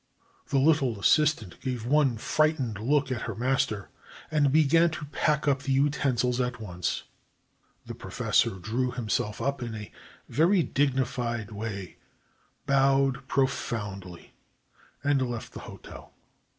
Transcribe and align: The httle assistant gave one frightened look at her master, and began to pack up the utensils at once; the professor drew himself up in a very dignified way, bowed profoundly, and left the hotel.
The 0.47 0.57
httle 0.57 0.97
assistant 0.97 1.59
gave 1.61 1.85
one 1.85 2.17
frightened 2.17 2.79
look 2.79 3.11
at 3.11 3.21
her 3.29 3.35
master, 3.35 3.89
and 4.31 4.51
began 4.51 4.89
to 4.89 5.05
pack 5.05 5.47
up 5.47 5.61
the 5.61 5.73
utensils 5.73 6.41
at 6.41 6.59
once; 6.59 7.03
the 7.85 7.93
professor 7.93 8.57
drew 8.57 8.89
himself 8.89 9.39
up 9.39 9.61
in 9.61 9.75
a 9.75 9.91
very 10.27 10.63
dignified 10.63 11.51
way, 11.51 11.97
bowed 12.65 13.27
profoundly, 13.27 14.33
and 15.03 15.21
left 15.21 15.53
the 15.53 15.59
hotel. 15.69 16.11